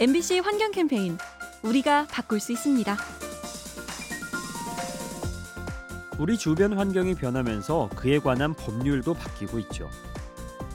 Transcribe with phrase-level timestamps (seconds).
[0.00, 1.18] MBC 환경 캠페인
[1.64, 2.96] 우리가 바꿀 수 있습니다.
[6.20, 9.90] 우리 주변 환경이 변하면서 그에 관한 법률도 바뀌고 있죠.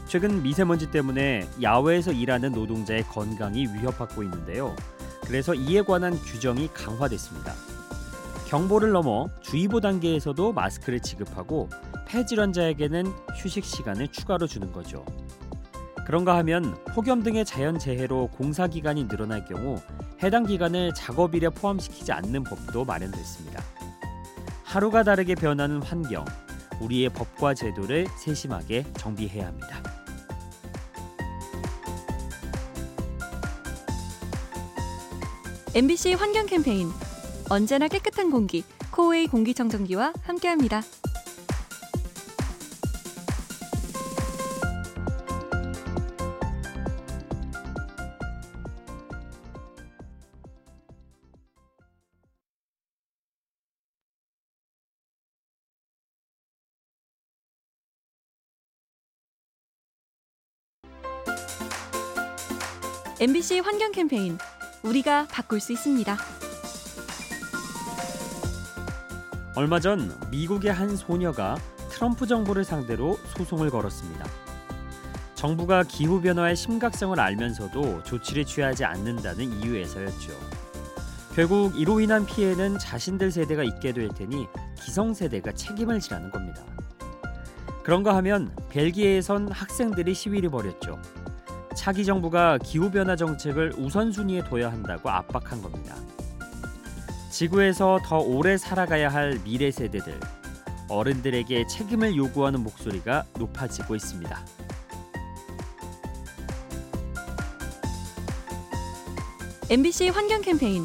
[0.08, 4.76] 최근 미세먼지 때문에 야외에서 일하는 노동자의 건강이 위협받고 있는데요.
[5.26, 7.54] 그래서 이에 관한 규정이 강화됐습니다.
[8.50, 11.70] 경보를 넘어 주의보 단계에서도 마스크를 지급하고
[12.08, 13.06] 폐질환자에게는
[13.38, 15.06] 휴식 시간을 추가로 주는 거죠.
[16.06, 19.80] 그런가 하면 폭염 등의 자연재해로 공사 기간이 늘어날 경우
[20.22, 23.64] 해당 기간을 작업일에 포함시키지 않는 법도 마련됐습니다.
[24.64, 26.26] 하루가 다르게 변하는 환경,
[26.82, 29.82] 우리의 법과 제도를 세심하게 정비해야 합니다.
[35.76, 36.90] MBC 환경 캠페인
[37.50, 40.82] 언제나 깨끗한 공기 코웨이 공기청정기와 함께합니다.
[63.24, 64.38] MBC 환경 캠페인
[64.84, 66.18] 우리가 바꿀 수 있습니다.
[69.56, 71.56] 얼마 전 미국의 한 소녀가
[71.90, 74.26] 트럼프 정부를 상대로 소송을 걸었습니다.
[75.36, 80.34] 정부가 기후 변화의 심각성을 알면서도 조치를 취하지 않는다는 이유에서였죠.
[81.34, 84.48] 결국 이로 인한 피해는 자신들 세대가 있게 될 테니
[84.84, 86.62] 기성 세대가 책임을 지라는 겁니다.
[87.84, 91.00] 그런가 하면 벨기에에선 학생들이 시위를 벌였죠.
[91.76, 95.96] 차기 정부가 기후 변화 정책을 우선순위에 둬야 한다고 압박한 겁니다.
[97.30, 100.20] 지구에서 더 오래 살아가야 할 미래 세대들,
[100.90, 104.46] 어른들에게 책임을 요구하는 목소리가 높아지고 있습니다.
[109.70, 110.84] MBC 환경 캠페인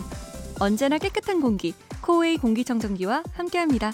[0.60, 3.92] 언제나 깨끗한 공기 코웨이 공기청정기와 함께합니다.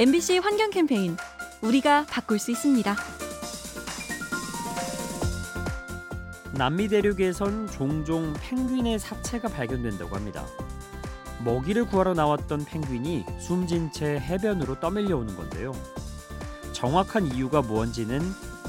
[0.00, 1.16] MBC 환경 캠페인
[1.60, 2.94] 우리가 바꿀 수 있습니다.
[6.52, 10.46] 남미 대륙에선 종종 펭귄의 사체가 발견된다고 합니다.
[11.44, 15.72] 먹이를 구하러 나왔던 펭귄이 숨진 채 해변으로 떠밀려 오는 건데요.
[16.72, 18.20] 정확한 이유가 무언지는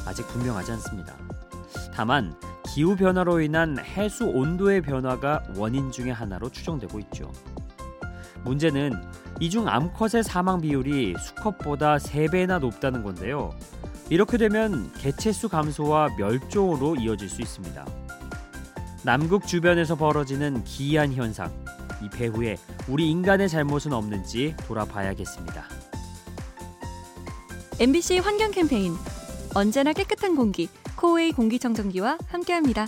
[0.07, 1.15] 아직 분명하지 않습니다.
[1.93, 2.33] 다만
[2.73, 7.31] 기후 변화로 인한 해수 온도의 변화가 원인 중의 하나로 추정되고 있죠.
[8.43, 8.93] 문제는
[9.39, 13.51] 이중 암컷의 사망 비율이 수컷보다 3배나 높다는 건데요.
[14.09, 17.85] 이렇게 되면 개체수 감소와 멸종으로 이어질 수 있습니다.
[19.03, 21.51] 남극 주변에서 벌어지는 기이한 현상,
[22.03, 22.57] 이 배후에
[22.87, 25.63] 우리 인간의 잘못은 없는지 돌아봐야겠습니다.
[27.79, 28.93] MBC 환경 캠페인
[29.55, 30.67] 언제나 깨끗한 공기
[30.97, 32.87] 코웨이 공기청정기와 함께합니다.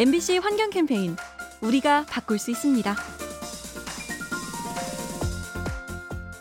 [0.00, 1.14] MBC 환경 캠페인
[1.60, 2.96] 우리가 바꿀 수 있습니다.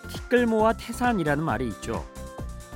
[0.07, 2.05] 티끌 모아 태산이라는 말이 있죠.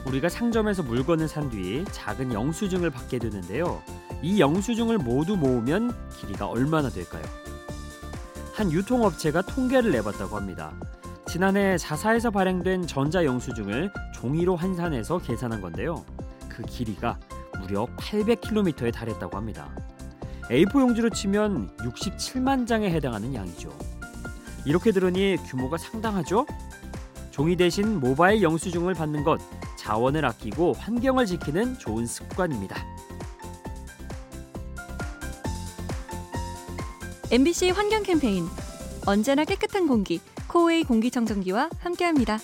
[0.05, 3.81] 우리가 상점에서 물건을 산뒤 작은 영수증을 받게 되는데요.
[4.21, 7.23] 이 영수증을 모두 모으면 길이가 얼마나 될까요?
[8.53, 10.73] 한 유통업체가 통계를 내봤다고 합니다.
[11.25, 16.03] 지난해 자사에서 발행된 전자 영수증을 종이로 환산해서 계산한 건데요.
[16.49, 17.17] 그 길이가
[17.61, 19.73] 무려 800km에 달했다고 합니다.
[20.49, 23.71] A4 용지로 치면 67만 장에 해당하는 양이죠.
[24.65, 26.45] 이렇게 들으니 규모가 상당하죠?
[27.31, 29.39] 종이 대신 모바일 영수증을 받는 것,
[29.77, 32.75] 자원을 아끼고 환경을 지키는 좋은 습관입니다.
[37.31, 38.45] MBC 환경 캠페인
[39.07, 42.37] 언제나 깨끗한 공기 코웨이 공기청정기와 함께합니다.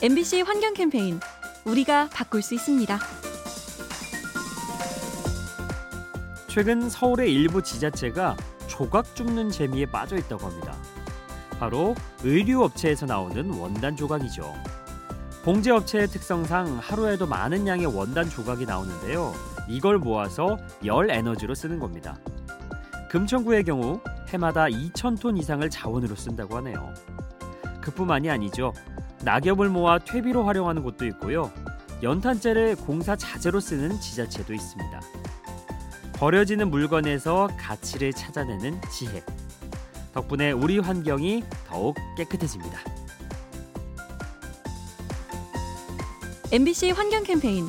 [0.00, 1.18] MBC 환경 캠페인
[1.64, 3.00] 우리가 바꿀 수 있습니다.
[6.46, 8.36] 최근 서울의 일부 지자체가
[8.68, 10.76] 조각 줍는 재미에 빠져 있다고 합니다.
[11.58, 14.54] 바로 의류 업체에서 나오는 원단 조각이죠.
[15.42, 19.34] 봉제 업체의 특성상 하루에도 많은 양의 원단 조각이 나오는데요.
[19.68, 22.20] 이걸 모아서 열 에너지로 쓰는 겁니다.
[23.10, 26.94] 금천구의 경우 해마다 2,000톤 이상을 자원으로 쓴다고 하네요.
[27.80, 28.72] 그뿐만이 아니죠.
[29.24, 31.52] 낙엽을 모아 퇴비로 활용하는 곳도 있고요.
[32.02, 35.00] 연탄재를 공사 자재로 쓰는 지자체도 있습니다.
[36.14, 39.22] 버려지는 물건에서 가치를 찾아내는 지혜.
[40.12, 42.78] 덕분에 우리 환경이 더욱 깨끗해집니다.
[46.50, 47.66] MBC 환경 캠페인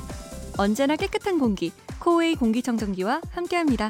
[0.57, 3.89] 언제나 깨끗한 공기 코웨이 공기청정기와 함께합니다.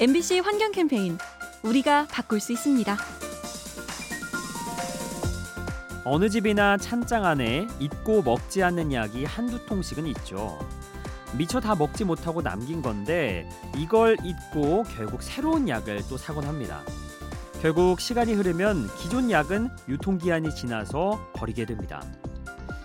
[0.00, 1.16] MBC 환경 캠페인
[1.62, 2.96] 우리가 바꿀 수 있습니다.
[6.04, 10.58] 어느 집이나 찬장 안에 잊고 먹지 않는 약이 한두 통씩은 있죠.
[11.38, 16.82] 미처 다 먹지 못하고 남긴 건데 이걸 잊고 결국 새로운 약을 또 사곤 합니다.
[17.62, 22.02] 결국 시간이 흐르면 기존 약은 유통기한이 지나서 버리게 됩니다.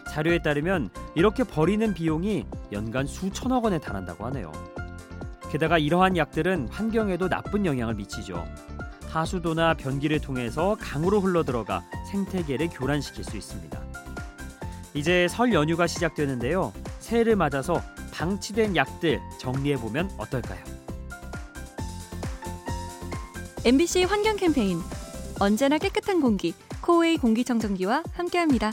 [0.08, 4.52] 자료에 따르면 이렇게 버리는 비용이 연간 수천억 원에 달한다고 하네요.
[5.50, 8.48] 게다가 이러한 약들은 환경에도 나쁜 영향을 미치죠.
[9.07, 13.80] 하수도나 변기를 통해서 강으로 흘러들어가 생태계를 교란시킬 수 있습니다.
[14.94, 16.72] 이제 설 연휴가 시작되는데요.
[17.00, 17.81] 새해를 맞아서
[18.12, 20.63] 방치된 약들 정리해 보면 어떨까요?
[23.66, 24.80] MBC 환경 캠페인
[25.40, 28.72] 언제나 깨끗한 공기 코웨이 공기청정기와 함께합니다.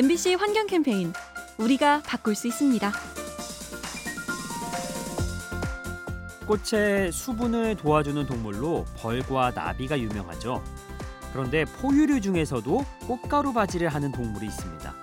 [0.00, 1.12] MBC 환경 캠페인
[1.58, 2.90] 우리가 바꿀 수 있습니다.
[6.46, 10.64] 꽃의 수분을 도와주는 동물로 벌과 나비가 유명하죠.
[11.34, 14.94] 그런데 포유류 중에서도 꽃가루 바지를 하는 동물이 있습니다.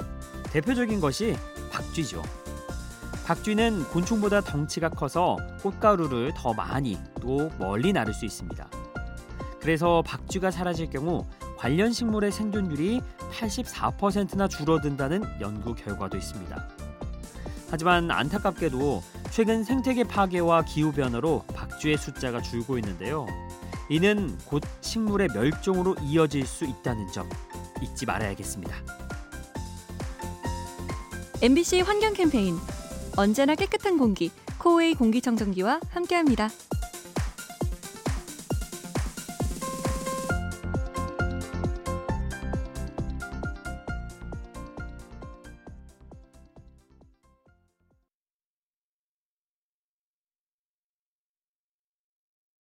[0.45, 1.35] 대표적인 것이
[1.71, 2.23] 박쥐죠.
[3.27, 8.67] 박쥐는 곤충보다 덩치가 커서 꽃가루를 더 많이 또 멀리 나를 수 있습니다.
[9.61, 11.27] 그래서 박쥐가 사라질 경우
[11.57, 13.01] 관련 식물의 생존율이
[13.31, 16.67] 84%나 줄어든다는 연구 결과도 있습니다.
[17.69, 23.27] 하지만 안타깝게도 최근 생태계 파괴와 기후 변화로 박쥐의 숫자가 줄고 있는데요.
[23.89, 27.29] 이는 곧 식물의 멸종으로 이어질 수 있다는 점
[27.81, 28.75] 잊지 말아야겠습니다.
[31.41, 32.55] MBC 환경 캠페인
[33.15, 36.49] 언제나 깨끗한 공기 코웨이 공기청정기와 함께합니다.